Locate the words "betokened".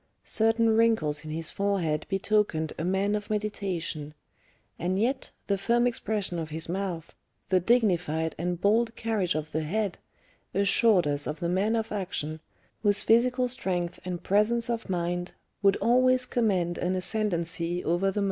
2.09-2.73